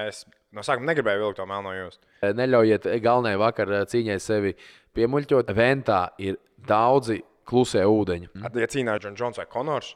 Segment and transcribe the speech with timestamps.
[0.00, 0.24] Es
[0.54, 2.08] no sākuma negribēju vilkt to melno jūstu.
[2.34, 4.54] Neļaujiet galvenajai vakar cīņai sevi
[4.96, 5.52] piemuļķot.
[5.54, 8.32] Ventā ir daudzi klusie ūdeņi.
[8.34, 8.58] Mm.
[8.58, 9.92] Ja cīnās Džons Jones vai Konors,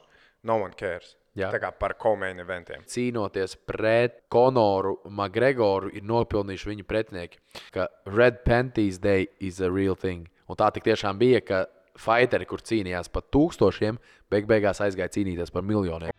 [0.47, 1.15] no one cares.
[1.37, 1.51] Jā.
[1.53, 2.85] Tā kā par komēnu eventiem.
[2.89, 7.39] Cīnoties pret Konoru Makgregoru, ir nopelnījuši viņa pretinieki,
[7.75, 10.27] ka Red Panties Day is a real thing.
[10.49, 11.61] Un tā tiešām bija, ka
[11.99, 13.99] fighteri, kur cīnījās par tūkstošiem,
[14.31, 16.15] beig beigās aizgāja cīnīties par miljoniem.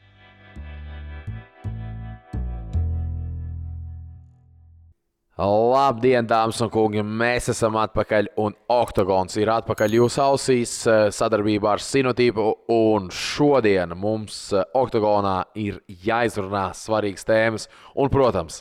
[5.41, 7.01] Labdien, dāmas un kungi!
[7.01, 12.45] Mēs esam atpakaļ, un Oktagons ir atpakaļ jūsu ausīs eh, sadarbībā ar Sinotīpu.
[12.75, 17.67] Un šodien mums eh, Oktagonā ir jāizrunā svarīgas tēmas.
[17.97, 18.61] Un, protams,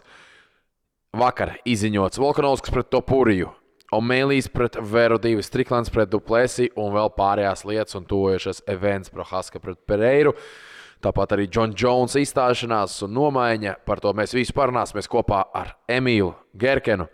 [1.19, 3.51] vakar izziņots Volkanovskis pret Topuriju,
[3.99, 9.59] Omēlijas pret Veru 2, Striklants pret Duplesi un vēl pārējās lietas un tojušas events Prohaska
[9.59, 10.37] pret Pereiru.
[10.99, 13.77] Tāpat arī Džona Jonesa izstāšanās un nomaiņa.
[13.87, 17.07] Par to mēs visi parunāsim kopā ar Emīlu Gerkenu.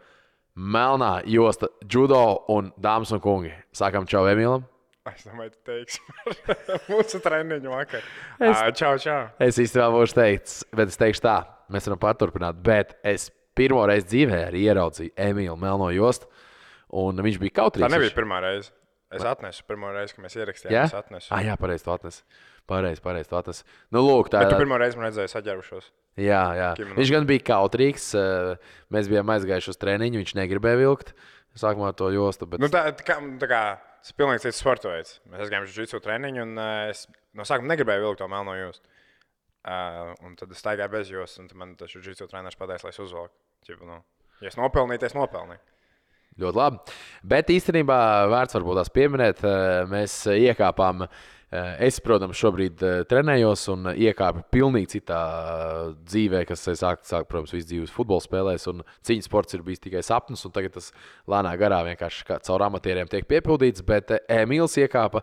[0.56, 3.52] Melnā josta, judo un dāmas un kungi.
[3.76, 4.64] Sākam čau Emīlam.
[5.12, 6.00] Es domāju, tu teiksi
[6.90, 8.06] mūsu treniņu vakar.
[8.42, 9.20] Es, čau, čau.
[9.44, 11.36] Es īstenībā būšu teicis, bet es teikšu tā,
[11.70, 12.58] mēs varam paturpināt.
[12.66, 16.32] Bet es pirmo reizi dzīvē arī ieraudzīju Emīlu Melno jostu,
[16.98, 17.86] un viņš bija kautrīgs.
[17.86, 18.74] Tā nebija pirmā reize.
[19.14, 20.74] Es atnesu pirmo reizi, kad mēs ierakstījām.
[20.74, 21.30] Jā, es atnesu.
[21.36, 22.26] Ah, jā pareizi, to atnesu.
[22.70, 23.30] Pareizi, pareizi.
[23.30, 23.62] Tas
[23.94, 25.90] nu, lūk, tā Bet tu pirmo reizi man redzēji saģērbušos.
[26.18, 26.70] Jā, jā.
[26.80, 26.98] Kimono.
[26.98, 28.08] Viņš gan bija kautrīgs.
[28.18, 30.22] eh, Mēs bijām aizgājuši uz treniņu.
[30.24, 31.14] Viņš negribēja vilkt
[31.60, 32.48] sākumā to jostu.
[32.50, 32.64] Bet...
[32.64, 33.62] Nu, tā, tā kā, tā kā
[34.02, 35.20] tas ir pilnīgi cits sports veids.
[35.30, 37.06] Mēs aizgājām uz jiu treniņu, un uh, es
[37.38, 38.92] no sākuma negribēju vilkt to melno jūstu.
[39.66, 43.02] Uh, un tad es staigāju bez jostas, un man tas jiu treneris pateica, lai es
[43.02, 43.34] uzvelku.
[43.82, 44.02] Nu,
[44.44, 45.64] ja es nopelnīju, tad es nopelnīju.
[46.44, 46.96] Ļoti labi.
[47.32, 51.06] Bet īstenībā vērts varbūt tās pieminēt, eh, mēs iekāpām.
[51.06, 51.24] eh,
[51.54, 55.20] Es, protams, šobrīd eh, trenējos un iekāpu pilnīgi citā
[56.02, 58.66] dzīvē, kas sāk, sāk protams, visu dzīves futbola spēlēs.
[59.06, 60.90] Cīņas sports ir bijis tikai sapnis, un tagad tas
[61.30, 63.86] lēnā garā vienkārši kā caur amatieriem tiek piepildīts.
[63.86, 65.22] Bet eh, Emīls iekāpa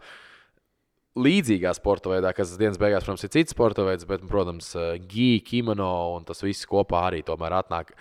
[1.19, 4.73] līdzīgā sporta veidā, kas dienas beigās, protams, ir cits sporta veids, bet, protams,
[5.11, 7.93] gīja, kimono un tas viss kopā arī tomēr atnāk.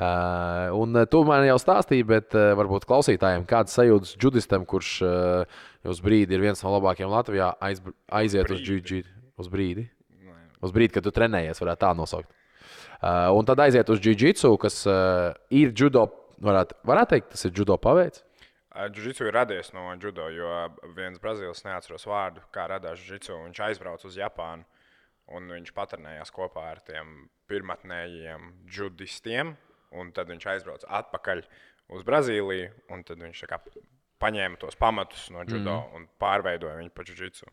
[0.00, 4.92] Uh, un uh, tu man jau stāstīji, bet uh, varbūt klausītājiem kādas sajūtas judistam, kurš
[5.04, 8.78] uh, uz brīdi ir viens no labākajiem Latvijā, aiz, aiziet uz Brīdi.
[8.78, 9.18] jiu-jitsu.
[9.40, 9.84] Uz brīdi.
[10.64, 12.30] Uz brīdi, kad tu trenējies, varētu tā nosaukt.
[13.00, 16.06] Uh, un tad aiziet uz jiu-jitsu, kas uh, ir judo,
[16.48, 18.24] varētu, varētu teikt, tas ir judo paveids.
[18.70, 20.50] Džudžitsu ir radies no judo, jo
[20.94, 23.40] viens brazīlis neatceros vārdu, kā radās džudžitsu.
[23.48, 24.66] Viņš aizbrauca uz Japānu
[25.34, 29.56] un viņš paternējās kopā ar tiem pirmotnējiem judistiem.
[29.98, 31.42] Un tad viņš aizbrauca atpakaļ
[31.96, 33.58] uz Brazīliju, un tad viņš kā
[34.22, 35.96] paņēma tos pamatus no judo mm.
[35.96, 37.50] un pārveidoja viņu par džudžitsu.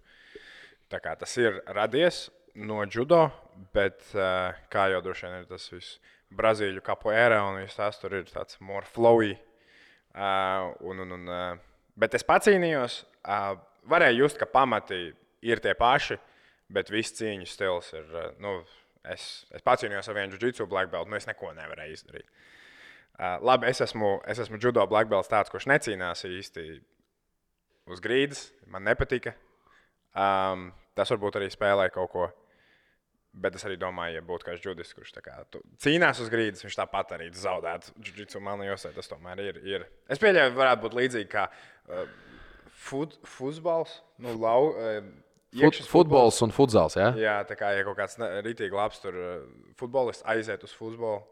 [0.91, 3.27] Tā kā tas ir radies no judo,
[3.73, 5.97] bet uh, kā jau droši vien ir tas viss
[6.37, 9.37] Brazīļu kapoeira un viss tas tur ir tāds more flowy.
[10.17, 11.29] Un, un, un,
[11.99, 13.01] bet es pacīnījos,
[13.91, 15.11] varēju just, ka pamati
[15.45, 16.17] ir tie paši,
[16.73, 18.15] bet viss cīņu stils ir.
[18.41, 18.57] Nu,
[19.05, 22.27] es, es pacīnījos ar vienu jiu-jitsu black belt, nu es neko nevarēju izdarīt.
[23.17, 26.65] Labi, es esmu, es esmu judo black belt tāds, kurš necīnās īsti
[27.89, 28.47] uz grīdas.
[28.69, 29.33] Man nepatika.
[30.17, 32.27] Um, tas varbūt arī spēlē kaut ko.
[33.37, 35.35] Bet es arī domāju, ja būtu kāds judis, kurš kā
[35.83, 37.93] cīnās uz grīdas, viņš tāpat arī zaudētu.
[38.01, 39.59] Jiu-jitsu man liekas, tas tomēr ir.
[39.61, 39.85] ir.
[40.09, 42.07] Es pieļauju, varētu būt līdzīgi kā uh,
[42.87, 43.99] fut, futbols.
[44.17, 44.99] Nu, lau, uh,
[45.57, 46.97] Fut, futbols un futzāls.
[46.99, 47.13] Ja?
[47.17, 49.37] Jā, tā kā ja kaut kāds rītīgi labs tur uh,
[49.79, 51.23] futbolists aiziet uz futbolu,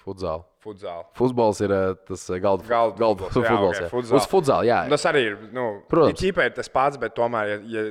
[0.00, 0.42] Futzāli.
[0.64, 1.04] futbolu.
[1.16, 3.76] Futbols ir eh, tas eh, galda Galda galda futbols, jā, futbols.
[3.76, 3.88] ok, jā.
[3.92, 4.16] futzāli.
[4.16, 4.78] Uz futzāli, jā.
[4.94, 5.34] Tas arī ir.
[5.52, 6.16] Nu, Protams.
[6.22, 7.82] Ķīpē ir tas pats, bet tomēr, ja, ja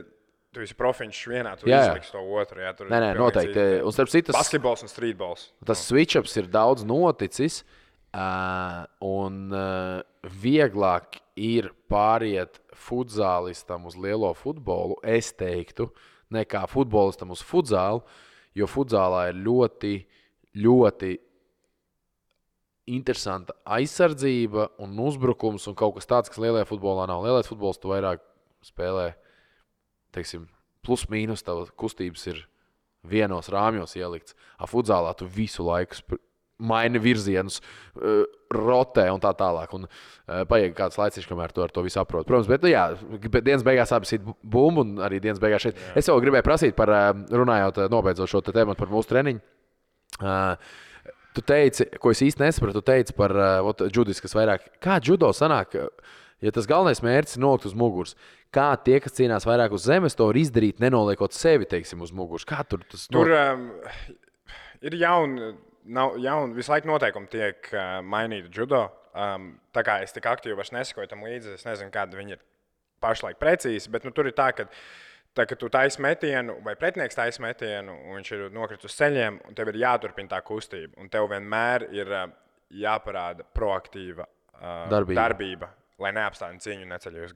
[0.54, 1.92] tu esi profins vienā, tu Jā, jā.
[1.94, 2.62] izliks to otru.
[2.64, 3.54] Jā, Nē, nē, noteikti.
[3.54, 3.84] citi.
[3.86, 5.44] Un starp citu, tas, Basketbols un streetbols.
[5.66, 7.62] tas switch-ups ir daudz noticis.
[8.10, 10.00] Uh, un uh,
[10.42, 15.92] vieglāk ir pāriet futzālistam uz lielo futbolu, es teiktu,
[16.34, 18.02] nekā futbolistam uz futzālu,
[18.58, 19.94] jo futzālā ir ļoti,
[20.58, 21.12] ļoti
[22.90, 27.22] interesanta aizsardzība un uzbrukums un kaut kas tāds, kas lielajā futbolā nav.
[27.28, 28.24] Lielais futbols tu vairāk
[28.66, 29.12] spēlē,
[30.16, 30.48] teiksim,
[30.86, 32.42] plus mīnus, tavas kustības ir
[33.08, 34.36] vienos rāmjos ielikts.
[34.60, 36.20] A futzālā tu visu laiku
[36.60, 37.60] maini virzienus,
[37.96, 39.72] uh, rotē un tā tālāk.
[39.78, 42.28] Un, uh, paiet kāds laiks, kamēr tu ar to visu saproti.
[42.28, 42.86] Protams, bet, nu, jā,
[43.30, 45.80] bet dienas beigās abi ir bumbu un arī dienas beigās šeit.
[45.80, 45.96] Jā.
[46.02, 49.44] Es jau gribēju prasīt par, uh, runājot, nobeidzot šo tēmu par mūsu treniņu.
[51.38, 54.66] Tu teici, ko es īsti nesapratu, tu teici par uh, judis, kas vairāk.
[54.84, 58.16] Kā judo sanāk, uh, ja tas galvenais mērķis ir nolikt uz muguras?
[58.56, 62.48] Kā tie, kas cīnās vairāk uz zemes, to var izdarīt, nenoliekot sevi, teiksim, uz muguras?
[62.50, 63.68] Kā tur tas Tur um,
[64.86, 65.52] ir jauni,
[65.90, 68.88] nav jauni, visu laiku noteikumi tiek uh, mainīti judo.
[69.20, 72.42] Um, tā kā es tik aktīvi nesakoju tam līdzi, es nezinu, kāda viņi ir
[73.04, 74.70] pašlaik precīzi, bet nu, tur ir tā, ka.
[75.38, 79.36] Tā, kad tu taisīsi metienu, vai pretinieks taisīja metienu, un viņš ir nokritis uz ceļiem,
[79.46, 80.96] un tev ir jāturpina tā kustība.
[80.98, 82.24] Un tev vienmēr ir uh,
[82.74, 85.20] jāparāda proaktīva uh, Darbība.
[85.22, 85.70] darbība,
[86.04, 87.36] lai neapstātu cīņu un neceļos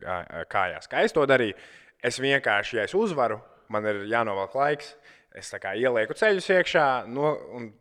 [0.51, 0.89] kājās.
[0.91, 1.55] Kā es to darīju?
[2.03, 3.39] Es vienkārši, ja es uzvaru,
[3.71, 4.95] man ir jānovelk laiks.
[5.33, 7.71] Es kā ielieku ceļus iekšā, no, un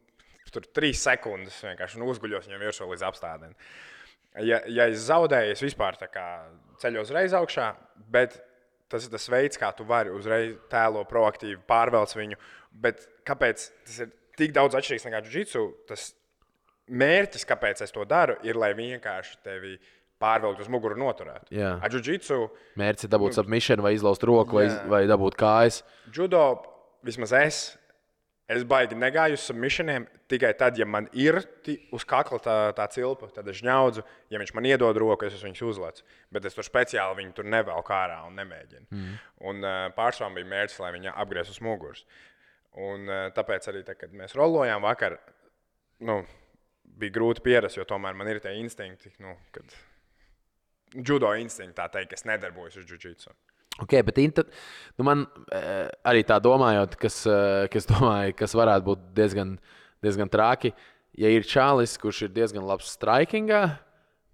[0.52, 3.52] tur trīs sekundes vienkārši nu, uzguļos viņam virsū līdz apstādēm.
[4.44, 7.72] Ja, ja es zaudēju, es vispār ceļos uzreiz augšā,
[8.12, 8.38] bet
[8.92, 12.40] tas ir tas veids, kā tu vari uzreiz tēlo proaktīvi, pārvelc viņu.
[12.84, 15.64] Bet kāpēc tas ir tik daudz atšķirīgs nekā jiu-jitsu?
[15.88, 16.10] Tas
[16.92, 19.76] mērķis, kāpēc es to daru, ir, lai vienkārši tevi
[20.22, 21.50] pārvilkt uz muguru un noturētu.
[21.54, 21.74] Jā.
[21.90, 22.46] Jiu-jitsu,
[22.80, 25.82] Mērķis ir dabūt submission, vai izlauzt roku, vai, vai dabūt kājas.
[26.14, 26.46] judo,
[27.04, 27.62] vismaz es,
[28.52, 31.38] es baigi negāju uz submissioniem tikai tad, ja man ir
[31.92, 34.04] uz kakla tā, tā cilpa, tad es ņaudzu.
[34.32, 36.04] Ja viņš man iedod roku, es viņu uzlecu.
[36.32, 38.86] Bet es tur speciāli viņu tur nevelku ārā un nemēģinu.
[38.90, 39.16] Mm.
[39.50, 42.04] Un pārsvarā bija mērķis, lai viņi apgriez uz muguras.
[42.80, 45.18] Un, tāpēc arī, tā, kad mēs rolojām vakar,
[46.08, 46.22] nu,
[47.02, 49.76] bija grūti pierast, jo tomēr man ir tie instinkti, nu, kad
[50.94, 53.32] judo instinkti, tā teikt, kas nedarbojos uz jiu-jitsu.
[53.80, 54.44] Okay, bet inter...
[54.98, 55.24] nu man
[55.54, 59.54] eh, arī tā domājot, kas, eh, kas, domāju, kas varētu būt diezgan,
[60.04, 60.74] diezgan traki.
[61.16, 63.62] Ja ir čālis, kurš ir diezgan labs strikingā,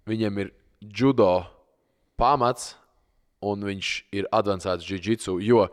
[0.07, 1.31] viņam ir judo
[2.19, 2.73] pamats
[3.43, 5.39] un viņš ir avansēts jiu-jitsu.
[5.43, 5.69] Jo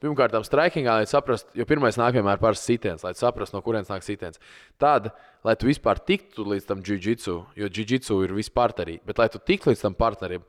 [0.00, 3.90] pirmkārt, tam strikingā, lai saprastu, jo pirmais nāk vienmēr par sitiens, lai saprastu, no kurienes
[3.92, 4.40] nāk sitiens.
[4.80, 5.10] Tad,
[5.46, 9.40] lai tu vispār tiktu līdz tam jiu-jitsu, jo jiu-jitsu ir vispār arī, bet lai tu
[9.42, 10.46] tiktu līdz tam partnerim,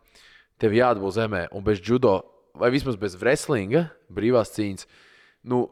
[0.62, 2.20] tev jāatbūt zemē un bez judo,
[2.56, 4.88] vai vismaz bez wrestlinga, brīvās cīņas,
[5.52, 5.66] nu,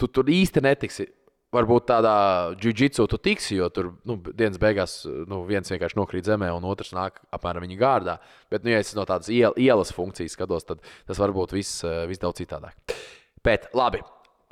[0.00, 1.08] tu tur īsti netiksi.
[1.50, 2.14] Varbūt tādā
[2.62, 4.92] jiu-jitsu tu tiksi, jo tur nu, dienas beigās
[5.26, 8.14] nu, viens vienkārši nokrīt zemē, un otrs nāk apmēram viņa gārdā.
[8.52, 11.82] Bet, nu, ja es no tādas iel, ielas funkcijas skatos, tad tas var būt viss,
[11.82, 12.94] eh, viss daudz citādāk.
[13.42, 13.98] Bet, labi,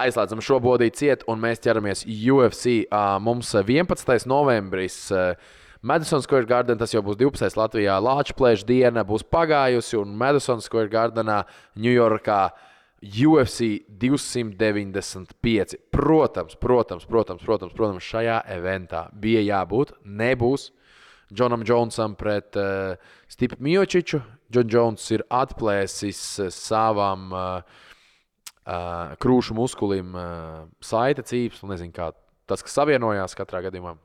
[0.03, 2.81] aizslēdzam šo bodīti ciet, un mēs ķeramies UFC.
[2.91, 4.27] Ā, Mums 11.
[4.27, 4.99] novembris.
[5.13, 5.35] eh,
[5.83, 7.55] Madison Square Garden, tas jau būs 12.
[7.55, 7.95] Latvijā.
[8.03, 11.45] Lāča plēša diena būs pagājusi, un Madison Square Gardenā,
[11.79, 12.51] Ņujorkā,
[13.03, 15.77] UFC 295.
[15.95, 19.95] Protams, protams, protams, protams, protams šajā eventā bija jābūt.
[20.05, 20.71] Nebūs
[21.33, 22.97] Džonam Džonsam pret uh,
[23.29, 24.23] Stipu Miočiču.
[24.51, 27.63] Džons Jones ir atplēsis uh, savam uh,
[28.65, 32.11] uh, krūšu muskulim uh, saita cīps, un nezinu, kā
[32.49, 33.99] tas, kas savienojās katrā gadījumā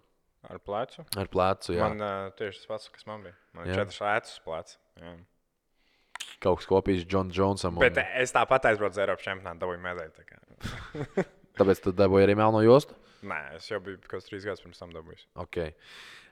[0.52, 1.06] Ar plecu.
[1.16, 1.72] ar plecu.
[1.78, 1.88] Jā.
[1.88, 3.38] Man uh, tieši tas pats, kas man bija.
[3.56, 4.76] Man ir četras rētas plecs.
[6.44, 7.78] Kaut kas kopīgs Džonam Džonsam.
[7.82, 10.12] Bet Un, es tāpat aizbraucu uz Eiropas čempionātu, dabūju medaļu.
[10.18, 11.26] tā
[11.60, 12.98] tāpēc tu dabūji arī melno jostu.
[13.24, 15.24] Nē, es jau biju kaut kāds trīs gadus pirms tam dabūjis.
[15.46, 15.74] Okay.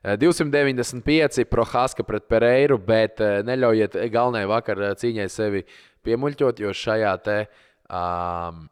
[0.04, 5.64] Eh, 295 Prohaska pret Pereiru, bet eh, neļaujiet galvenajai vakar eh, cīņai sevi
[6.04, 7.38] piemuļķot, jo šajā te
[7.88, 8.66] um,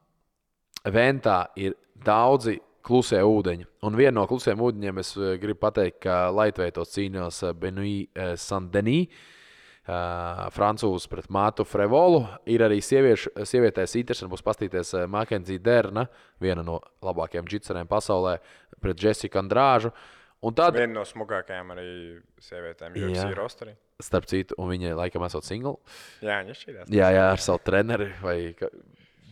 [0.89, 3.68] ventā ir daudzi klusie ūdeņi.
[3.86, 8.33] Un viena no klusiem ūdeņiem es eh, gribu pateikt, ka Laitveitos cīnījās eh, Benui eh,
[8.39, 9.04] Sandenī.
[9.06, 9.38] Uh,
[10.56, 12.21] Francūzs pret Mātu Frevolu.
[12.50, 16.06] Ir arī sieviešu, sievietēs interesanti būs paskatīties Makenzija Derna,
[16.41, 18.38] viena no labākajām džitserēm pasaulē,
[18.83, 19.91] pret Jessiku Andrāžu.
[20.45, 21.87] Un tad, Viena no smagākajām arī
[22.40, 23.25] sievietēm, jau Jā.
[23.28, 23.73] ir rosterī.
[23.99, 25.75] starp citu, un viņa laikam esot single.
[26.23, 26.94] Jā, viņa šķīdās.
[26.95, 28.37] Jā, jā, ar savu treneri vai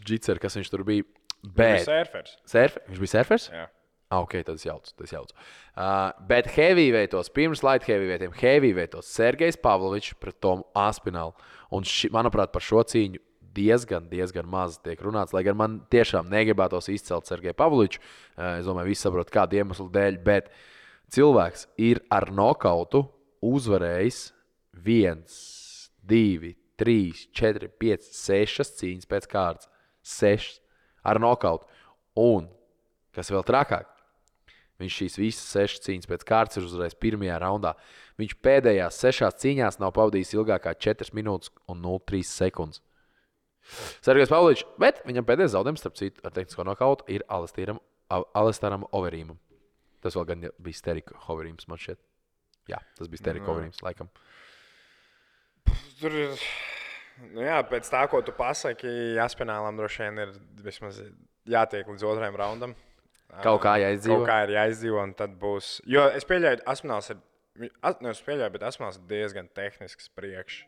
[0.03, 1.07] džitseru, kas viņš tur bija.
[1.43, 1.53] Bet...
[1.55, 2.33] Bet Surfers.
[2.49, 3.47] surf, viņš bija surfers?
[3.53, 3.67] Jā.
[4.09, 4.93] Ah, ok, tas jauts.
[4.95, 5.35] Tas jauts.
[5.75, 11.35] Uh, bet heavyweightos, pirms light heavyweightem, heavyweightos Sergejs Pavlovičs pret Tomu Aspinālu.
[11.75, 13.19] Un, ši, manuprāt, par šo cīņu
[13.57, 15.35] diezgan, diezgan maz tiek runāts.
[15.35, 17.99] Lai gan man tiešām negribētos izcelt Sergeju Pavloviču.
[17.99, 20.21] Uh, es domāju, visi saprot, kādu iemeslu dēļ.
[20.23, 20.47] Bet
[21.11, 23.03] cilvēks ir ar nokautu
[23.43, 24.21] uzvarējis
[24.87, 25.35] viens,
[25.99, 29.67] divi, trīs, četri, pieci, sešas cīņas pēc kārtas.
[29.99, 30.61] Sešas
[31.03, 31.67] ar nokautu.
[32.17, 32.47] Un,
[33.11, 33.96] kas vēl trakāk,
[34.77, 37.73] Viņš šīs visas sešas cīņas pēc kārtas ir uzvarējis pirmajā raundā.
[38.21, 42.83] Viņš pēdējās sešās cīņās nav pavadījis ilgāk kā 4 minūtes un 0,3 sekundes.
[44.05, 49.39] Sergejs Pavlovičs, bet viņam pēdējais zaudējums, starp citu, ar tehnisko nokautu ir Alestīram, Alestāram Overīmam.
[50.03, 51.99] Tas vēl gan bija Sterika Overīms, man šķiet.
[52.71, 53.55] Jā, tas bija Sterika Jā.
[53.55, 54.11] Overīms, laikam.
[55.99, 56.47] Tur ir.
[57.33, 60.99] Nu jā, pēc tā, ko tu pasaki, Jaspinālam droši vien ir vismaz
[61.49, 62.75] jātiek līdz otrajam raundam.
[63.43, 64.21] Kaut kā jāizdzīvo.
[64.23, 65.81] Kaut kā ir jāizdzīvo, un tad būs.
[65.85, 67.17] Jo es pieļauju, Aspināls ir.
[67.59, 70.63] vi- as- Nevis pieļauju, bet Aspināls ir diezgan tehnisks priekš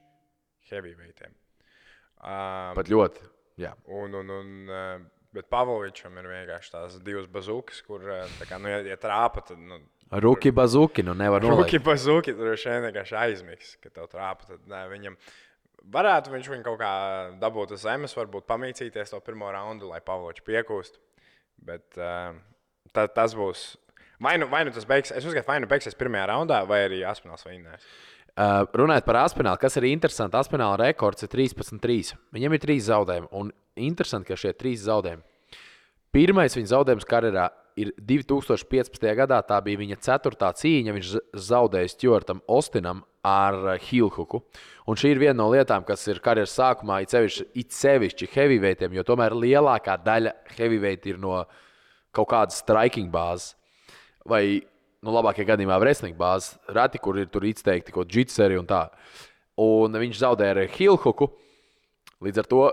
[0.72, 1.32] heavyweightiem.
[2.20, 3.24] Um, Pat ļoti.
[3.60, 3.74] Jā.
[3.88, 8.02] Un, un, un Bet Pavlovičam ir vienkārši tās divas bazukas, kur,
[8.50, 9.78] kā, nu, ja, ja trāpa, tad, nu,
[10.10, 11.84] Ruki bazuki, nu nevar Rūki nolikt.
[11.86, 14.48] bazuki, tur šeit vienkārši aizmigs, ka tev trāpa.
[14.48, 15.18] Tad, nē, viņam
[15.86, 16.90] varētu viņš viņu kaut kā
[17.40, 20.98] dabūt uz zemes, varbūt pamīcīties to pirmo raundu, lai Pavlovičs piekūst.
[21.66, 22.36] Bet uh,
[22.96, 23.74] ta, tas būs.
[24.20, 27.04] Vai nu, vai nu tas beigsies, es uzskatu, vai nu beigsies pirmajā raundā, vai arī
[27.08, 27.86] Aspināls vinnēs.
[28.40, 32.16] Uh, runājot par Aspinālu, kas ir interesanti, Aspināla rekords ir 13-3.
[32.36, 35.26] Viņam ir trīs zaudējumi, un interesanti, ka šie trīs zaudējumi.
[36.16, 37.50] Pirmais viņa zaudējums karjerā
[37.80, 39.06] ir 2015.
[39.18, 39.40] gadā.
[39.46, 40.96] Tā bija viņa ceturtā cīņa.
[40.98, 41.12] Viņš
[41.50, 44.42] zaudēja Stjortam Ostinam ar Hilhuku.
[44.90, 48.96] Un šī ir viena no lietām, kas ir karjeras sākumā, it sevišķi, it sevišķi heavyweightiem,
[48.98, 51.44] jo tomēr lielākā daļa heavyweight ir no
[52.16, 53.54] kaut kādas striking bāzes.
[54.30, 54.62] Vai,
[55.04, 56.58] nu, labākajā gadījumā, wrestling bāzes.
[56.74, 58.88] Reti, kur ir tur izteikti kaut kāda jitseri un tā.
[59.60, 61.30] Un viņš zaudēja ar Hilhuku.
[62.24, 62.64] Līdz ar to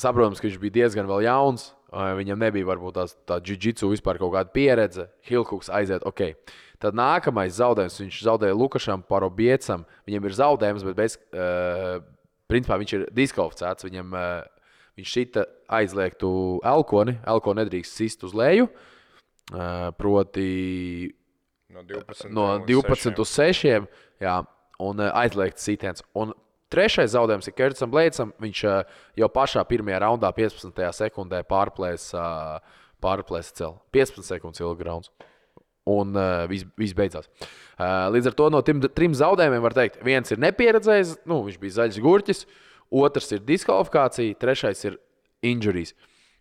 [0.00, 1.70] saprotams, ka viņš bija diezgan jauns.
[1.90, 5.08] Viņam nebija varbūt tās, tā jiu-jitsu vispār kaut kāda pieredze.
[5.26, 6.36] Hilkuks aiziet, ok.
[6.80, 9.82] Tad nākamais zaudējums viņš zaudēja Lukašam Parobiecam.
[10.06, 11.98] Viņam ir zaudējums, bet bez, uh,
[12.50, 13.88] principā viņš ir diskvalificēts.
[13.88, 14.68] Viņam, uh,
[15.00, 15.44] viņš šita
[15.80, 16.30] aizliegtu
[16.70, 17.18] elkoni.
[17.34, 18.70] Elkoni nedrīkst sist uz leju.
[19.50, 20.46] Uh, proti,
[21.70, 23.20] No 12, no un 12 6.
[23.22, 24.38] uz 6, jā,
[24.82, 26.02] un uh, aizliegts sitiens.
[26.18, 26.32] Un
[26.72, 28.34] trešais zaudējums ir Kertsam Blēcam.
[28.42, 30.84] Viņš uh, jau pašā pirmajā raundā, 15.
[30.96, 32.22] sekundē, pārplēsa
[33.00, 33.78] pārplēs celu.
[33.94, 35.12] 15 sekundes ilgs rauns.
[35.90, 37.30] Un uh, viss vis beidzās.
[37.80, 41.56] Uh, līdz ar to no trim, trim zaudējumiem var teikt, viens ir nepieredzējis, nu, viņš
[41.62, 42.44] bija zaļš gurķis,
[43.00, 44.98] otrs ir diskvalifikācija, trešais ir
[45.46, 45.94] injuries.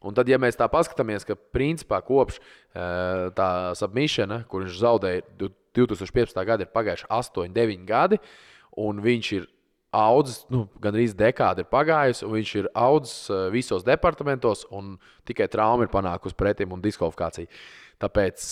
[0.03, 5.23] Un tad, ja mēs tā paskatāmies, ka principā kopš uh, tā submissiona, kur viņš zaudēja
[5.39, 6.39] du- 2015.
[6.47, 8.19] gada, ir pagājuši 8, 9 gadi,
[8.81, 9.47] un viņš ir
[9.95, 15.49] audzis, nu, gandrīz dekāda ir pagājusi, un viņš ir audzis uh, visos departamentos, un tikai
[15.51, 17.49] trauma ir panākusi pretim un diskvalifikācija.
[18.01, 18.45] Tāpēc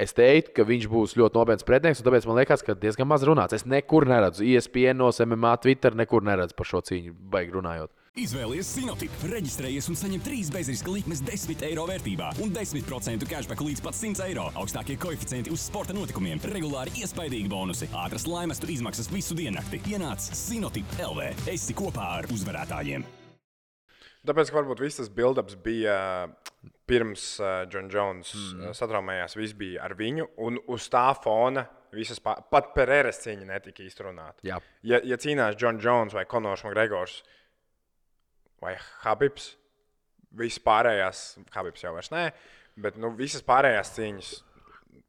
[0.00, 3.24] es teiktu, ka viņš būs ļoti nopietns pretinieks, un tāpēc man liekas, ka diezgan maz
[3.26, 3.56] runāts.
[3.56, 7.92] Es nekur neredzu, E ISPN, MMA, Twitter, nekur neredzu par šo cīņu, baigi runājot.
[8.18, 13.84] Izvēlies Sinotip, reģistrējies un saņem 3 bezriska likmes 10 eiro vērtībā un 10% cashback līdz
[13.84, 14.48] pat 100 eiro.
[14.58, 19.78] Augstākie koeficienti uz sporta notikumiem, regulāri iespaidīgi bonusi, ātras laimestu izmaksas visu diennakti.
[19.94, 21.30] Ienāc Sinotip LV.
[21.54, 23.06] Esi kopā ar uzvarētājiem!
[24.26, 25.96] Tāpēc, ka varbūt viss tas build-ups bija
[26.90, 28.74] pirms uh, John Jones mm.
[28.74, 32.40] satraumējās, viss bija ar viņu, un uz tā fona visas, pā...
[32.42, 34.42] pat Pereira cīņa netika izrunāta.
[34.42, 34.58] Ja,
[34.98, 37.22] ja cīnās John Jones vai Konors Makgregors
[38.62, 39.54] vai Habibs,
[40.36, 41.24] visas pārējās,
[41.54, 42.28] Habibs jau vairs nē,
[42.80, 44.30] bet nu, visas pārējās cīņas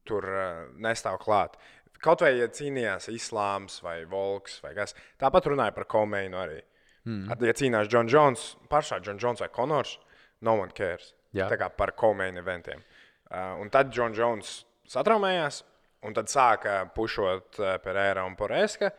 [0.07, 1.57] tur uh, nestāv klāt.
[2.01, 4.95] Kaut vai ja cīnījās Islāms vai Volks vai kas.
[5.21, 6.57] Tāpat runāja par Komeinu arī.
[7.05, 7.29] Mm.
[7.45, 9.99] Ja cīnās John Jones, pašā John Jones vai Konors,
[10.41, 11.13] no one cares.
[11.37, 11.47] Jā.
[11.51, 12.81] Tā kā par Komeinu eventiem.
[13.29, 15.61] Uh, un tad John Jones satraumējās,
[16.07, 18.91] un tad sāka pušot uh, Pereira un Poreska.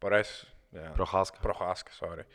[0.00, 0.36] Pores,
[0.74, 0.90] jā.
[0.98, 1.40] Prohaska.
[1.42, 2.28] Prohaska, sorry.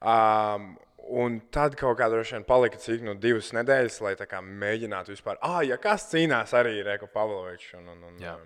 [0.00, 0.72] Um,
[1.10, 5.38] un tad kaut kā droši vien palika cik nu divas nedēļas, lai kā mēģinātu vispār,
[5.42, 7.74] ah, ja kas cīnās arī Reku Pavlovičs.
[7.80, 8.36] Un, un, un, Jā.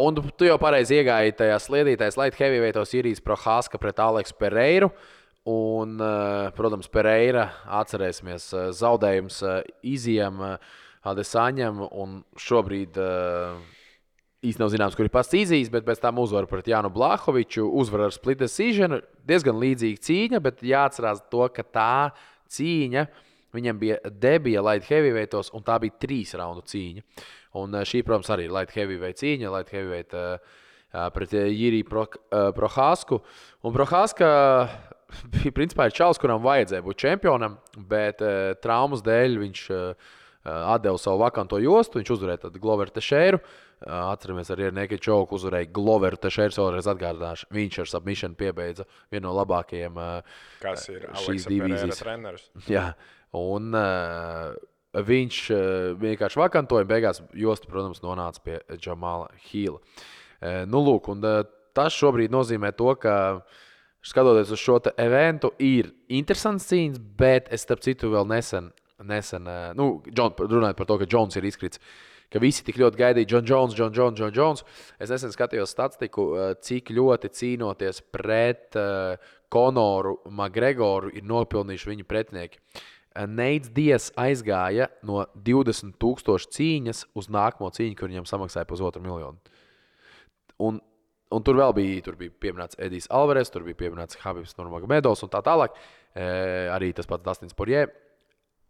[0.00, 4.90] Un tu jau pareizi iegāji tajā sliedītājā, Light Heavyweightos Irijas Prohaska pret Aleksu Pereiru.
[5.46, 6.00] Un,
[6.56, 7.44] protams, Pereira
[7.78, 10.40] atcerēsimies zaudējums uh, Izijam,
[11.06, 11.84] Adesaņam.
[11.94, 13.60] Un šobrīd uh,
[14.46, 18.08] īstenībā nav zināms, kur ir pats Izijas, bet pēc tam uzvara pret Jānu Blahoviču, uzvara
[18.08, 19.00] ar split decision.
[19.26, 21.94] Diezgan līdzīga cīņa, bet jāatcerās to, ka tā
[22.54, 23.06] cīņa.
[23.56, 27.04] Viņam bija debija Light Heavyweightos, un tā bija trīs raundu cīņa.
[27.60, 30.36] Un eh, šī, protams, arī Light Heavyweight cīņa, Light Heavyweight uh,
[31.14, 33.22] pret Jiriju Pro, uh, Prohāsku.
[33.64, 34.28] Un Prohāska
[35.32, 40.14] bija principā čels, kuram vajadzēja būt čempionam, bet uh, traumas dēļ viņš uh,
[40.46, 42.00] atdeva savu vakanto jostu.
[42.00, 43.40] Viņš uzvarēja tad Gloveru Tešēru.
[43.40, 46.54] Uh, atceramies, arī ar Nekiju Čauku uzvarēja Gloveru Tešēru.
[46.56, 52.00] Vēlreiz atgādināšu, viņš ar submission piebeidza vienu no labākajiem uh, kas ir šīs divīzijas.
[52.00, 52.48] treneris.
[52.72, 52.88] Jā,
[53.36, 53.76] un
[54.96, 55.38] viņš
[56.00, 59.82] vienkārši vakantoja, beigās josta, protams, nonāca pie Džamala Hīla.
[60.70, 61.20] Nu, lūk, un
[61.76, 63.16] tas šobrīd nozīmē to, ka
[64.06, 68.70] skatoties uz šo eventu, ir interesants cīņas, bet es starp citu vēl nesen,
[69.04, 71.82] nesen uh, nu, John, runājot par to, ka Jones ir izkrits.
[72.32, 74.64] Ka visi tik ļoti gaidīja John Jones, John Jones, John Jones.
[74.98, 82.06] Es nesen skatījos statistiku, uh, cik ļoti cīnoties pret uh, Konoru Makgregoru ir nopelnījuši viņa
[82.08, 82.62] pretinieki.
[83.24, 89.56] Neits Dies aizgāja no 20,000 cīņas uz nākamo cīņu, kur viņam samaksāja pusotru miljonu.
[90.66, 90.80] Un,
[91.32, 95.32] un tur vēl bija, tur bija pieminēts Edijs Alvarez, tur bija pieminēts Habibs Nurmagomedovs un
[95.32, 95.76] tā tālāk.
[96.12, 96.26] E,
[96.72, 97.86] arī tas pats Dustins Porjē.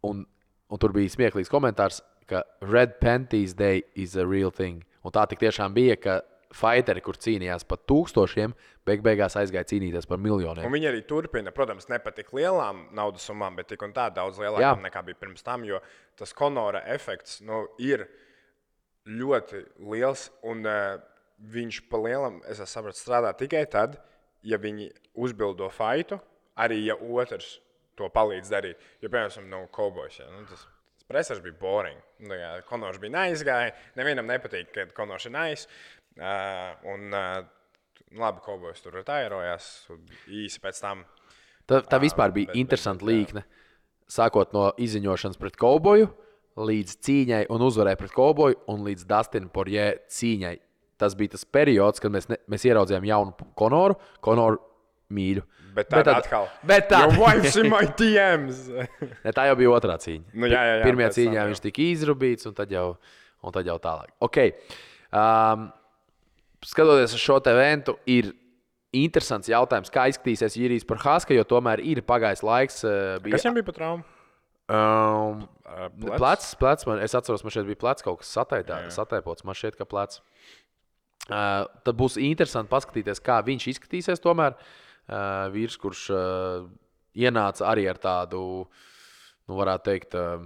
[0.07, 0.25] Un
[0.71, 4.83] un tur bija smieklīgs komentārs, ka Red Panties Day is a real thing.
[5.05, 6.19] Un tā tiešām bija, ka
[6.55, 8.53] fighteri, kur cīnījās par tūkstošiem,
[8.87, 10.65] beig beigās aizgāja cīnīties par miljoniem.
[10.67, 14.07] Un viņi arī turpina, protams, ne par tik lielām naudas summām, bet tik un tā
[14.15, 15.81] daudz lielākām nekā bija pirms tam, jo
[16.19, 18.05] tas konora efekts nu, ir
[19.07, 20.29] ļoti liels.
[20.47, 20.97] Un uh,
[21.51, 23.99] viņš pa lielam, es sapratis, strādā tikai tad,
[24.47, 26.19] ja viņi uzbildo faitu,
[26.57, 27.57] arī ja otrs
[27.97, 28.87] to palīdz darīt.
[29.01, 30.19] Jo, piemēram, no Cowboys.
[30.21, 30.63] Ja, nu, tas,
[31.09, 31.99] presers bija boring.
[32.27, 33.85] Nu, jā, Konors bija neizgājis.
[33.99, 35.67] Nevienam nepatīk, kad Konors ir nais.
[36.17, 37.41] Uh, un, uh,
[38.17, 39.69] labi, Cowboys tur retairojās
[40.33, 41.03] īsi pēc tam.
[41.67, 43.43] Tā, tā vispār bija bet- interesanta bet, līkne.
[44.07, 46.07] Sākot no izziņošanas pret Kauboju,
[46.57, 50.55] līdz cīņai un uzvarai pret Kauboju, un līdz Dustina Porjē cīņai.
[50.97, 53.99] Tas bija tas periods, kad mēs, ne, mēs ieraudzījām jaunu Konoru.
[54.23, 54.57] Konoru
[55.13, 55.43] mīļu.
[55.77, 56.47] Bet tā tad- atkal.
[56.65, 58.63] Bet tā, Your wife's in my DMs.
[59.23, 60.33] ne, tā jau bija otrā cīņa.
[60.33, 61.47] Nu, jā, jā, jā, Pirmajā cīņā jau.
[61.51, 62.87] viņš tika izrubīts, un tad jau,
[63.43, 64.09] un tad jau tālāk.
[64.25, 64.53] Okay.
[65.13, 65.67] Um,
[66.65, 68.33] skatoties uz šo eventu, ir
[68.97, 72.81] interesants jautājums, kā izskatīsies Jurijs par Haska, jo tomēr ir pagājis laiks.
[72.87, 74.03] uh, Bija, Kas viņam bija pa traumu?
[74.67, 79.43] Um, Uh, plecs, plecs man, es atceros, man šeit bija plecs, kaut kas sataitā, sataipots.
[79.43, 80.21] Man šķiet, ka plecs.
[81.27, 84.21] Uh, tad būs interesanti paskatīties, kā viņš izskatīsies.
[84.23, 84.69] Tomēr uh,
[85.53, 86.65] vīrs, kurš uh,
[87.15, 88.41] ienāca arī ar tādu,
[89.47, 90.43] nu, varētu teikt, uh,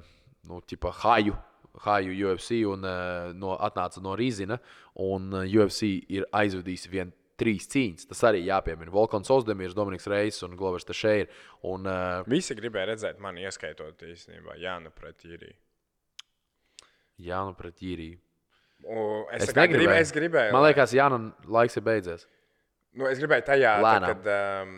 [0.49, 1.37] nu, tipa haju.
[1.85, 4.57] Haju UFC un uh, no, atnāca no Rīzina.
[4.99, 8.09] Un uh, UFC ir aizvadījis vien trīs cīņas.
[8.11, 8.91] Tas arī jāpiemina.
[8.93, 11.29] Volkans Osdemirs, Dominiks Reis un Glovers Tešēra.
[11.71, 15.55] Un uh, Visi gribēja redzēt mani, ieskaitot īstenībā Jānu pret Iriju.
[17.21, 18.19] Jānu pret Jiriju.
[18.81, 20.01] Un Es, Es gribēju, negribēju.
[20.01, 22.23] es gribēju, Man liekas, Jānis laiks ir beidzies.
[22.99, 24.13] Nu, es gribēju tajā, tā, Lēnām.
[24.13, 24.77] kad um,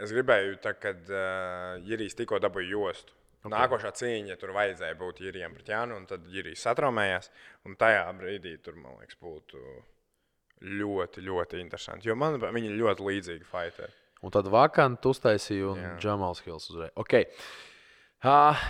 [0.00, 3.16] es gribēju, tā, kad uh, Jirijs tikko dabūja jostu.
[3.40, 3.54] Okay.
[3.54, 7.30] Nākošā cīņa tur vajadzēja būt Jirijam pret Jānu, un tad Jirijs satraumējās.
[7.68, 9.62] Un tajā brīdī tur, man liekas, būtu
[10.60, 12.10] ļoti, ļoti interesanti.
[12.10, 13.96] Jo man viņi ir ļoti līdzīgi fighteri.
[14.20, 15.82] Un tad vakantu uztaisīja un.
[16.02, 16.92] Džamals Hills uzreiz.
[17.00, 17.30] Okay.
[18.20, 18.60] Uh,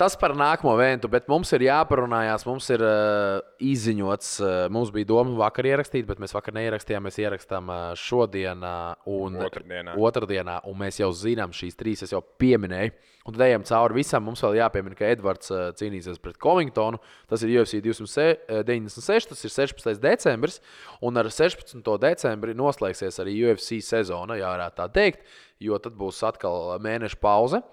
[0.00, 2.44] tas par nākamo eventu, bet mums ir jāparunājās.
[2.46, 7.06] Mums ir uh, izziņots, uh, mums bija doma vakar ierakstīt, bet mēs vakar neierakstījām.
[7.08, 9.96] Mēs ierakstām uh, šodien uh, un Otrdienā.
[9.96, 12.94] otrdienā, un mēs jau zinām šīs trīs, es jau pieminēju.
[13.26, 14.22] Un tad ejam cauri visam.
[14.28, 17.00] Mums vēl jāpiemina, ka Edvards uh, cīnīsies pret Covingtonu.
[17.32, 19.96] Tas ir UFC 296, tas ir 16.
[20.04, 20.60] decembris.
[21.02, 21.80] Un ar 16.
[22.04, 25.24] decembri noslēgsies arī UFC sezona, ja varētu tā teikt,
[25.64, 27.64] jo tad būs atkal mēneša pauze.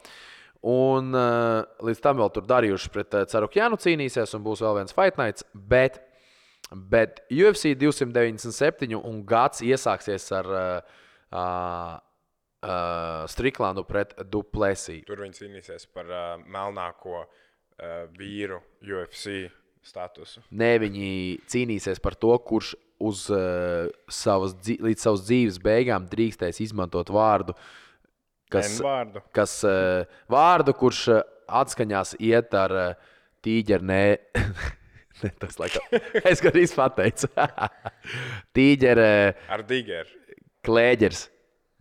[0.64, 4.96] Un uh, līdz tam vēl tur darījuši pret uh, Cerukjānu cīnīsies, un būs vēl viens
[4.96, 5.44] Fight Nights.
[5.52, 6.00] Bet,
[6.72, 11.02] bet UFC 297 un gads iesāksies ar uh,
[11.36, 11.98] uh,
[12.64, 15.04] uh, Striklandu pret Duplesiju.
[15.10, 17.28] Tur viņi cīnīsies par uh, melnāko uh,
[18.16, 19.50] vīru UFC
[19.84, 20.46] statusu.
[20.56, 21.08] Nē, viņi
[21.52, 22.74] cīnīsies par to, kurš
[23.04, 27.56] uz, uh, savas, līdz savas dzīves beigām drīkstēs izmantot vārdu,
[28.54, 29.24] kas, vārdu.
[29.36, 31.22] kas uh, vārdu, kurš uh,
[31.64, 33.12] atskaņās iet ar uh,
[33.46, 33.88] tīģeru.
[33.90, 34.02] Nē,
[35.24, 35.86] ne, tas laikam.
[36.32, 37.30] Es gandrīz pateicu.
[38.56, 39.08] Tīģeru,
[39.54, 40.20] Ar Digeru.
[40.66, 41.28] klēģers.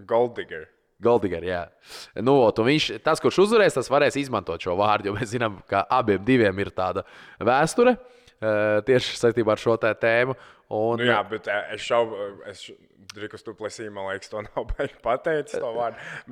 [0.09, 0.69] Goldigger.
[1.03, 1.63] Goldigers, jā.
[2.23, 6.23] Nu, viņš, tas, kurš uzvarēs, tas varēs izmantot šo vārdu, jo mēs zinām, ka abiem
[6.27, 7.03] diviem ir tāda
[7.43, 10.37] vēsture eh, tieši saistībā ar šo tē tēmu.
[10.73, 12.63] Un, Nu, jā, bet eh, es šaubu, es
[13.13, 15.61] Drikus tu plesī, man liekas, to nav baigi pateicis.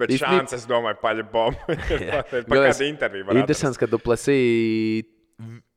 [0.00, 1.76] Bet Īstenībā- šāds, es domāju, paļa bomba.
[2.00, 2.22] Jā.
[2.24, 4.38] Par Galvenais- kādu interviju var Interesants, ka Duplesī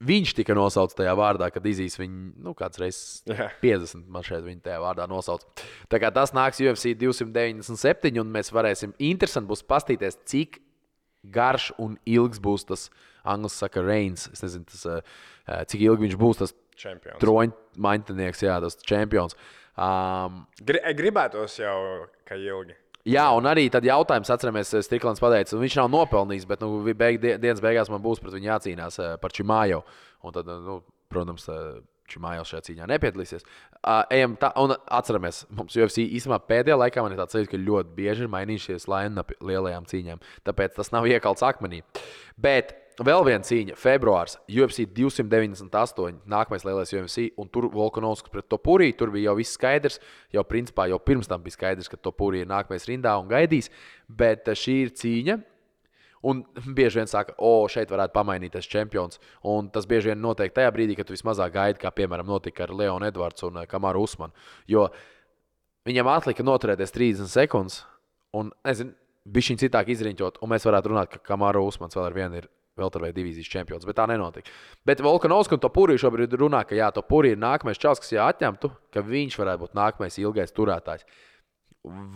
[0.03, 3.45] viņš tika nosaukts tajā vārdā, kad izīs viņu, nu, kāds reizes Jā.
[3.61, 5.45] 50 man šeit viņa tajā vārdā nosauc.
[5.91, 10.59] Tā kā tas nāks UFC 297, un mēs varēsim, interesanti būs pastīties, cik
[11.31, 12.89] garš un ilgs būs tas
[13.23, 14.27] angļu saka reigns.
[14.35, 17.21] Es nezinu, tas, eh, cik ilgi viņš būs tas Čempions.
[17.23, 19.37] troņmaņtinieks, jā, tas čempions.
[19.73, 21.77] Um, Gri gribētos jau,
[22.27, 22.75] ka ilgi.
[23.09, 27.17] Jā, un arī tad jautājums, atceramies, Striklants pateica, un viņš nav nopelnījis, bet nu, beig,
[27.19, 29.81] die- dienas beigās man būs pret viņu jācīnās eh, par Čimāju.
[30.23, 30.77] Un tad, nu,
[31.11, 31.49] protams,
[32.13, 33.45] Čimājos šajā cīņā nepiedalīsies.
[33.79, 37.59] Uh, ejam tā, un atceramies, mums UFC īstenībā pēdējā laikā man ir tāds sajūta, ka
[37.63, 40.21] ļoti bieži ir mainījušies line-up lielajām cīņām.
[40.47, 41.79] Tāpēc tas nav iekalts akmenī.
[42.35, 48.91] Bet vēl viena cīņa, februārs, UFC 298, nākamais lielais UFC, un tur Volkanovskis pret Topurī.
[48.97, 49.99] Tur bija jau viss skaidrs.
[50.33, 53.71] Jau principā jau pirms tam bija skaidrs, ka Topurī ir nākamais rindā un gaidīs.
[54.07, 55.39] Bet eh, šī ir cīņa.
[56.23, 56.45] Un
[56.77, 59.19] bieži vien saka, o, šeit varētu pamainīties čempions.
[59.49, 62.71] Un tas bieži vien notiek tajā brīdī, kad tu vismazāk gaidi, kā piemēram notika ar
[62.71, 64.35] Leonu Edvards un eh, Kamaru Usmanu.
[64.71, 64.87] Jo
[65.89, 67.81] viņam atlika noturēties 30 sekundes,
[68.37, 72.15] un nezinu, bija šī citāk izriņķot, un mēs varētu runāt, ka Kamaru Usmans vēl ar
[72.17, 74.49] vienu ir Velterveida divīzijas čempions, bet tā nenotika.
[74.85, 79.03] Bet Volkanovs un Topūrī šobrīd runā, ka jā, Topūrī ir nākamais čels, kas jāatņemtu, ka
[79.05, 81.05] viņš varētu būt nākamais ilgais turētājs.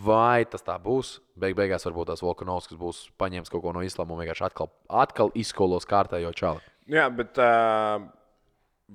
[0.02, 1.18] Vai tas tā būs?
[1.38, 4.72] Beig beigās varbūt tas Volkanovs, kas būs paņēmis kaut ko no islāma un vienkārši atkal,
[4.88, 6.64] atkal izskolos kārtējo čalu.
[6.88, 8.00] Jā, bet uh,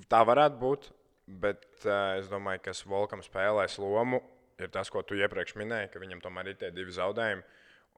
[0.09, 0.89] tā varētu būt.
[1.23, 4.19] Bet uh, es domāju, ka Volkam spēlēs lomu,
[4.59, 7.45] ir tas, ko tu iepriekš minēji, ka viņam tomēr ir tie divi zaudējumi.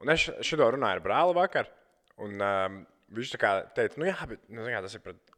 [0.04, 1.72] Un es šo runāju ar brāli vakar.
[2.22, 2.76] Un, um,
[3.14, 5.34] viņš tā kā teica, nu jā, bet nu, kā, tas ir pret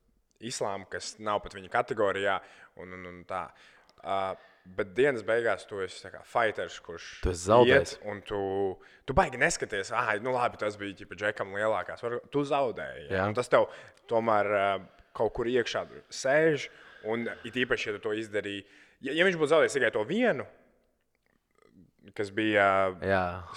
[0.48, 2.38] islāmu, kas nav pat viņa kategorijā.
[2.78, 3.48] Un, un, un tā.
[4.04, 4.36] uh,
[4.76, 7.32] bet dienas beigās tu esi fighters, kurš Tu
[7.66, 8.40] iet, Un tu,
[9.08, 12.02] tu baigi neskaties, ah, nu labi, tas bija ģipa, Džekam lielākās.
[12.04, 13.08] Var, tu zaudēji.
[13.08, 13.24] Jā.
[13.24, 13.30] Jā.
[13.36, 13.68] Tas tev
[14.10, 14.68] tomēr uh,
[15.16, 16.68] kaut kur iekšā sēž.
[17.08, 18.64] Un it īpaši, ja tu to izdarīji,
[19.06, 20.44] ja, ja viņš būtu zaudējis tikai to vienu,
[22.16, 22.66] kas bija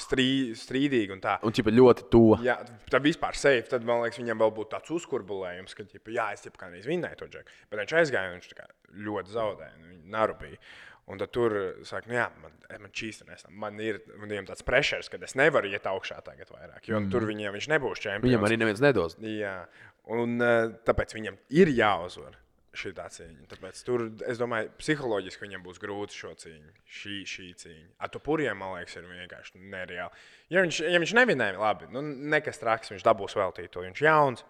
[0.02, 1.38] strī, strīdīgi un tā.
[1.48, 2.38] Un ķipa ļoti tuvu.
[2.46, 2.58] Jā,
[2.92, 3.68] tā vispār safe.
[3.72, 7.22] Tad man liekas, viņam vēl būtu tāds uzkurbulējums, ka, ģipa, jā, es jau kādreiz vinnēju
[7.22, 7.60] to džeku.
[7.72, 8.70] Bet viņš aizgāja un viņš kā
[9.10, 9.76] ļoti zaudēja.
[9.80, 10.62] nu, Viņa narupīja.
[11.12, 11.56] Un tad tur
[11.88, 12.54] saka, nu jā, man,
[12.86, 13.56] man čīsti nesam.
[13.60, 16.86] Man ir viņiem tāds pressures, ka es nevaru iet augšā tagad vairāk.
[16.88, 17.10] Jo mm.
[17.12, 18.30] tur viņiem viņš nebūs čempions.
[18.30, 19.18] Viņam arī neviens nedos.
[19.20, 19.56] Jā,
[20.14, 22.38] un uh, tāpēc viņam ir jāuzvar
[22.78, 23.48] šī cīņa.
[23.52, 27.88] Tāpēc tur, es domāju, psiholoģiski viņam būs grūti šo cīņu, šī, šī cīņa.
[28.00, 30.24] Ar to puriem, man liekas, ir vienkārši nereāli.
[30.54, 33.84] Ja viņš, ja viņš nevinēja, labi, nu, nekas traks, viņš dabūs veltīt to.
[33.84, 34.46] Viņš ir jauns.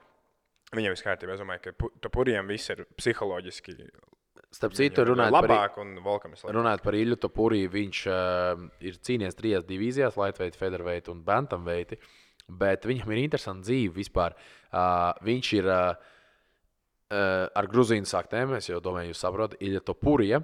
[0.72, 1.36] Viņam viss kārtībā.
[1.36, 3.76] Es domāju, ka to puriem viss ir psiholoģiski
[4.52, 6.56] Starp citu, runājot par, labāk ir labāk.
[6.58, 11.96] runājot par Ilju Topurī, viņš uh, ir cīnījies trijās divīzijās, Latvijas, Federveita un Bantamveita.
[12.52, 14.36] Bet viņam ir interesanti dzīve vispār.
[14.72, 16.12] Uh, viņš ir uh,
[17.12, 20.40] ar grūzīnu saknēm, es jau domāju, jūs saprotat, Ilja Topurija,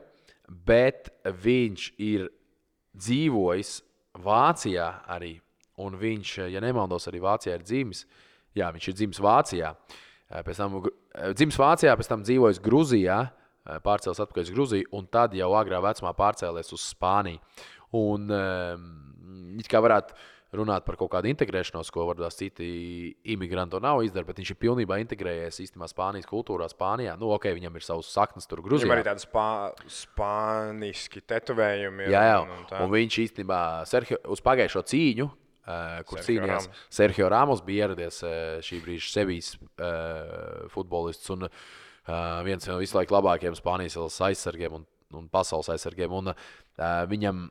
[0.47, 2.27] bet viņš ir
[2.97, 3.73] dzīvojis
[4.23, 5.37] Vācijā arī.
[5.77, 8.05] Un viņš, eh, ja nemaldos, arī Vācijā ir dzimis.
[8.55, 9.75] Jā, viņš ir dzimis Vācijā.
[10.29, 14.89] Eh, Pēc tam eh, dzimis Vācijā, pēc tam dzīvojis Grūzijā, eh, pārcēlās atpakaļ uz Grūziju,
[14.91, 17.39] un tad jau agrā vecumā pārcēlās uz Spāniju.
[17.93, 20.13] Un um, kā varētu
[20.55, 22.67] runāt par kaut kādu integrēšanos, ko varbūt citi
[23.33, 27.17] imigranti nav izdarījuši, bet viņš ir pilnībā integrējies īstenībā Spānijas kultūrā, Spānijā.
[27.19, 29.07] Nu, ok, viņam ir savs saknes tur, Viņam arī Grūzijā.
[29.09, 29.47] tādi spā,
[30.17, 32.07] spāniski tetovējumi.
[32.11, 32.37] Jā, jā.
[32.43, 32.81] un- un tā.
[32.83, 36.85] Un viņš īstenībā Sergio, uz pagājušo cīņu, uh, kur Sergio cīnījās Ramos.
[36.89, 42.97] Sergio Ramos, bija ieradies uh, šī brīža Sevijas uh, futbolists un uh, viens no visu
[42.97, 46.13] laiku labākajiem Spānijas aizsargiem un, un pasaules aizsargiem.
[46.13, 47.47] Un, uh, viņam,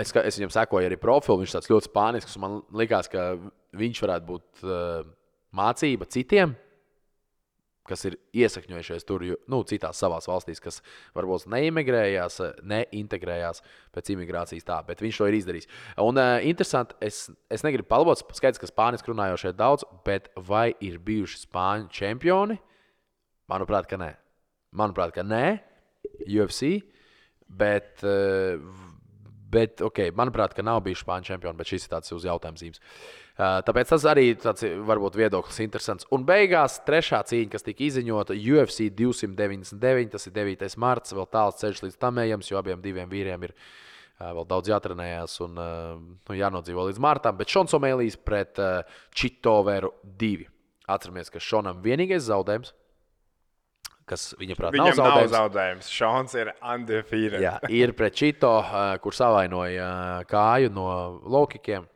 [0.00, 2.38] es, es viņam sekoju arī profilu, viņš tāds ļoti spānisks.
[2.42, 3.32] Man liekas, ka
[3.76, 5.02] viņš varētu būt uh,
[5.56, 6.56] mācība citiem,
[7.86, 10.80] kas ir iesakņojušies tur, nu, citās savās valstīs, kas
[11.14, 13.62] varbūt neimigrējās, neintegrējās
[13.94, 15.70] pēc imigrācijas tā, bet viņš to ir izdarījis.
[16.02, 20.72] Un uh, interesanti, es, es negribu palabot, skaidrs, ka spāniski runājošie ir daudz, bet vai
[20.82, 22.58] ir bijuši spāņu čempioni?
[23.46, 24.10] Manuprāt, ka nē.
[24.76, 25.44] Manuprāt, ka nē,
[26.26, 26.80] UFC,
[27.48, 28.58] bet, uh,
[29.52, 32.82] bet okay, manuprāt, ka nav bijuši spāņu čempioni, bet šis ir tāds uz jautājums zīmes.
[33.36, 36.08] Uh, tāpēc tas arī tāds ir, varbūt viedoklis interesants.
[36.14, 40.70] Un beigās trešā cīņa, kas tika izziņota UFC 299, tas ir 9.
[40.80, 43.56] marts, vēl tāls ceļš līdz tam ejams, jo abiem diviem vīriem ir
[44.16, 47.36] vēl daudz jātrenējas un nu, jānodzīvo līdz martam.
[47.36, 48.56] Bet Šons Omēlijs pret
[49.12, 50.48] Čitoveru 2.
[50.88, 52.72] Atceramies, ka Šonam vienīgais zaudējums,
[54.06, 55.90] kas viņa prāt nav Viņam nav zaudējums, zaudējums.
[55.92, 57.42] Šons ir undefeated.
[57.42, 60.88] Jā, ir pret Čito, uh, kur savainoja uh, kāju no
[61.26, 61.86] laukiem.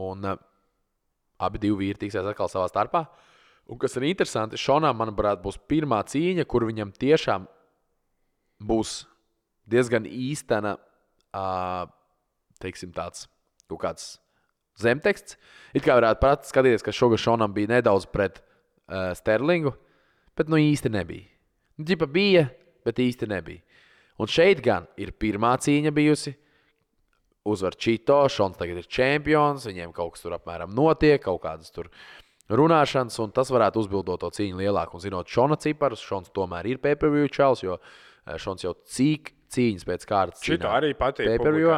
[0.00, 0.38] Un uh,
[1.40, 3.04] abi divi vīri tiksies atkal savā starpā.
[3.70, 7.46] Un kas ir interesanti, Šonam, manuprāt, būs pirmā cīņa, kur viņam tiešām
[8.66, 9.04] būs
[9.70, 10.74] diezgan īstena,
[12.60, 13.28] teiksim, tāds
[13.70, 14.08] kaut kāds
[14.80, 15.38] zemteksts.
[15.76, 19.76] It kā varētu pat skatīties, ka šogad Šonam bija nedaudz pret uh, Sterlingu,
[20.34, 21.28] bet nu īsti nebija.
[21.80, 22.44] Nu, ģipa bija,
[22.84, 23.62] bet īsti nebija.
[24.20, 26.34] Un šeit gan ir pirmā cīņa bijusi.
[27.48, 31.88] Uzvar Čito, Šons tagad ir čempions, viņiem kaut kas tur apmēram notiek, kaut kādas tur
[32.52, 34.98] runāšanas, un tas varētu uzbildot to cīņu lielāku.
[34.98, 39.88] Un zinot Šona ciparus, Šons tomēr ir pay-per-view čels, jo eh, Šons jau cik cīņas
[39.88, 40.44] pēc kārtas.
[40.44, 41.32] Cīnās arī patīk.
[41.32, 41.72] pay-per-view.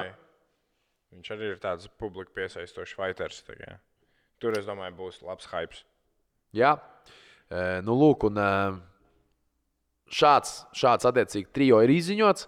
[1.15, 3.45] Viņš arī ir tāds publiski piesaistošs fighters.
[3.47, 3.79] kā.
[4.43, 5.79] Tur, es domāju, būs labs hype.
[6.59, 6.75] Jā,
[7.53, 8.49] E, nu, lūk, un e,
[10.13, 12.47] šāds, šāds attiecīgi trijo ir izziņots.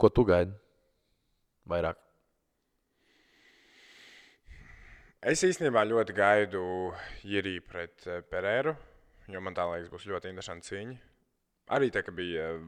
[0.00, 0.54] Ko tu gaidi?
[1.70, 1.98] Vairāk.
[5.22, 6.62] Es īstenībā ļoti gaidu
[7.30, 8.72] Jiriju pret eh, Pereiru,
[9.30, 10.96] jo man tā liekas, būs ļoti interesanti cīņa.
[11.76, 12.64] Arī tā, ka bija eh,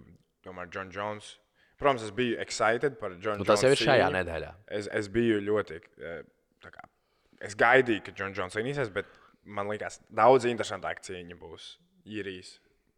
[0.47, 1.33] tomēr John Jones.
[1.81, 4.17] Protams, es biju excited par John Nu, tas jau Jones ir šajā cīņu.
[4.21, 4.53] nedēļā.
[4.79, 5.81] Es, es biju ļoti.
[5.99, 6.23] eh,
[6.65, 6.81] Kā,
[7.45, 9.11] es gaidīju, ka John Jones cīnīsies, bet
[9.45, 11.67] man liekas, daudz interesantāka cīņa būs
[12.09, 12.55] īrijas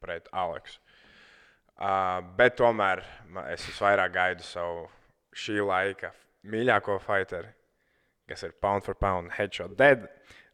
[0.07, 0.81] pret Aleksu.
[1.77, 3.03] Uh, bet tomēr
[3.51, 4.87] es visvairāk gaidu savu
[5.37, 6.15] šī laika
[6.49, 7.51] mīļāko fighteri,
[8.31, 10.07] kas ir Pound for Pound Headshot Dead,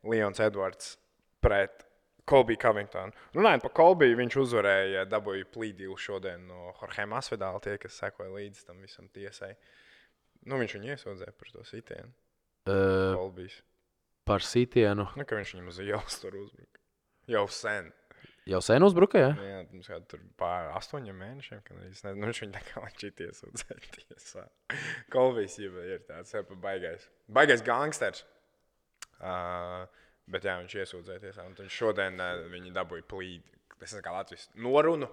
[0.03, 0.97] Leons Edvards
[1.45, 1.85] pret
[2.29, 3.15] Kolbiju Covingtonu.
[3.35, 8.67] Runājot par Kolbiju, viņš uzvarēja, dabūja plīdīlu šodien no Jorge Masvidāla, tie, kas sekoja līdzi
[8.69, 9.53] tam visam tiesai.
[10.47, 12.12] Nu, viņš viņu iesūdzēja par to sitienu.
[12.62, 13.57] Uh, Kolbijs.
[14.25, 16.79] par sitienu Nu, ka viņš viņam uz ielas tur uzbruka.
[17.31, 17.91] Jau sen.
[18.49, 19.21] jau sen uzbruka.
[19.21, 19.31] Ja?
[19.47, 23.25] Jā, mums kā tur pār astoņiem mēnešiem, kad es nezinu, nu, viņš tā kā šķiet
[23.27, 24.47] iesūdzēt tiesā.
[25.13, 27.09] Kolvijas jau ir tāds jau baigais.
[27.33, 28.25] Baigais gangsters.
[29.23, 29.85] Uh,
[30.31, 31.47] bet jā, viņš iesūdzēja tiesā.
[31.47, 33.61] Un tad šodien uh, viņi dabūja plīdi.
[33.79, 35.11] Tas ir kā Latvijas norunu.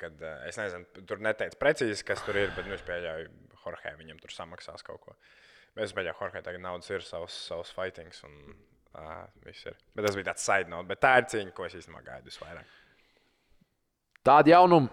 [0.00, 3.30] Kad, uh, es nezinu, tur neteicu precīzi, kas tur ir, bet nu, es pieļauju,
[3.62, 5.16] Jorge viņam tur samaksās kaut ko.
[5.76, 8.22] Bet es pieļauju, Jorge tagad naudas ir savs, savs fightings.
[8.26, 8.56] Un,
[8.94, 9.26] uh,
[9.94, 10.86] bet tas bija tāds side note.
[10.90, 12.78] Bet tā ir cīņa, ko es īstenībā gaidu visvairāk.
[14.22, 14.90] Tāda jaunuma,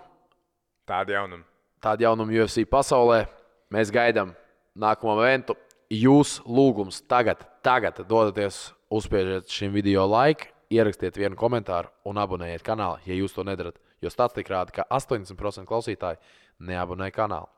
[0.90, 1.44] Tāda jaunuma.
[1.82, 3.28] tāda jaunuma UFC pasaulē.
[3.70, 4.32] Mēs gaidām
[4.74, 5.54] nākamo momentu.
[5.94, 13.00] Jūs lūgums tagad, tagad dodaties, uzspiežiet šim video laiku, ierakstiet vienu komentāru un abonējiet kanālu,
[13.06, 13.78] ja jūs to nedarat.
[14.02, 16.18] Jo statistika rāda, ka 80% klausītāji
[16.66, 17.50] neabonē kanālu.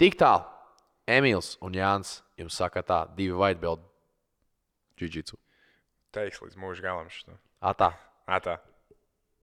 [0.00, 0.44] Tik tālu
[1.08, 3.82] Emīls un Jānis jums saka tā, divi white belt
[5.00, 5.36] jiu-jitsu.
[6.14, 7.34] Teiks līdz mūža galam šo.
[7.64, 7.90] Atā!
[8.30, 8.60] Atā.